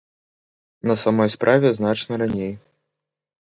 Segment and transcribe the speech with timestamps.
[0.91, 2.51] На самой справе значна раней.